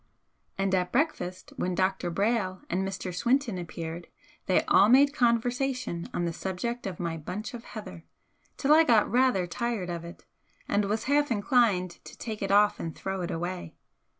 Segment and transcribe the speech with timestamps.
[0.57, 2.09] And at breakfast, when Dr.
[2.09, 3.13] Brayle and Mr.
[3.13, 4.07] Swinton appeared,
[4.47, 8.03] they all made conversation on the subject of my bunch of heather,
[8.57, 10.25] till I got rather tired of it,
[10.67, 13.75] and was half inclined to take it off and throw it away.